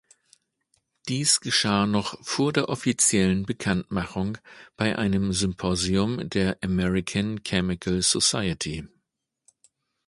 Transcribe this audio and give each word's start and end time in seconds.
Dies 1.07 1.41
geschah 1.41 1.85
noch 1.85 2.17
vor 2.25 2.51
der 2.51 2.69
offiziellen 2.69 3.45
Bekanntmachung 3.45 4.39
bei 4.75 4.97
einem 4.97 5.31
Symposium 5.31 6.27
der 6.27 6.57
American 6.63 7.43
Chemical 7.43 8.01
Society. 8.01 8.87